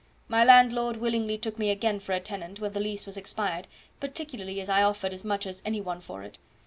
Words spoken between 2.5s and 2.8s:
when the